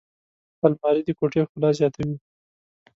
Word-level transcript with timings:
الماري 0.65 1.01
د 1.05 1.09
کوټې 1.19 1.41
ښکلا 1.47 1.69
زیاتوي 1.79 2.15